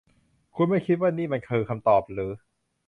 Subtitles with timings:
[0.55, 2.31] คุณไม่คิดว่านี้มันคือคำตอบหรือ?